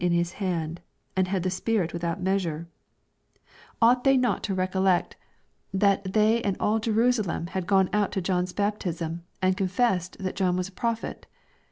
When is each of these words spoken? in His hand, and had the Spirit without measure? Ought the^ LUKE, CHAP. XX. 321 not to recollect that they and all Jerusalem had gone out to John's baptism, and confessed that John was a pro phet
in 0.03 0.11
His 0.13 0.31
hand, 0.41 0.81
and 1.15 1.27
had 1.27 1.43
the 1.43 1.51
Spirit 1.51 1.93
without 1.93 2.19
measure? 2.19 2.67
Ought 3.83 4.03
the^ 4.03 4.13
LUKE, 4.15 4.15
CHAP. 4.15 4.17
XX. 4.17 4.17
321 4.17 4.21
not 4.21 4.41
to 4.43 4.53
recollect 4.55 5.15
that 5.75 6.13
they 6.15 6.41
and 6.41 6.57
all 6.59 6.79
Jerusalem 6.79 7.45
had 7.53 7.67
gone 7.67 7.87
out 7.93 8.11
to 8.13 8.19
John's 8.23 8.51
baptism, 8.51 9.21
and 9.43 9.55
confessed 9.55 10.17
that 10.19 10.35
John 10.35 10.57
was 10.57 10.69
a 10.69 10.71
pro 10.71 10.95
phet 10.95 11.27